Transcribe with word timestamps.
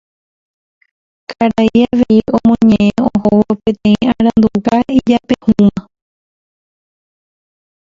Karai 1.29 1.69
avei 1.89 2.19
omoñeʼẽ 2.35 2.91
ohóvo 3.07 3.53
peteĩ 3.63 4.01
aranduka 4.11 4.75
ijapehũva. 4.97 5.81